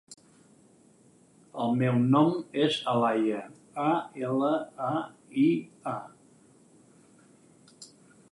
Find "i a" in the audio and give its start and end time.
5.43-5.95